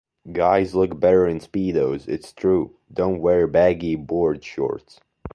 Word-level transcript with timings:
Guys 0.31 0.73
look 0.73 0.99
better 0.99 1.27
in 1.27 1.37
Speedos, 1.39 2.07
it's 2.07 2.33
true! 2.33 2.75
Don't 2.91 3.19
wear 3.21 3.45
baggy 3.45 3.93
board 3.95 4.43
shorts. 4.43 4.99